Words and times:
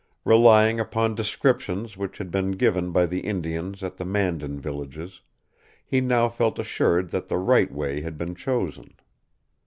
Relying 0.25 0.79
upon 0.79 1.13
descriptions 1.13 1.95
which 1.95 2.17
had 2.17 2.31
been 2.31 2.53
given 2.53 2.91
by 2.91 3.05
the 3.05 3.19
Indians 3.19 3.83
at 3.83 3.97
the 3.97 4.03
Mandan 4.03 4.59
villages, 4.59 5.21
he 5.85 6.01
now 6.01 6.27
felt 6.27 6.57
assured 6.57 7.11
that 7.11 7.27
the 7.27 7.37
right 7.37 7.71
way 7.71 8.01
had 8.01 8.17
been 8.17 8.33
chosen. 8.33 8.95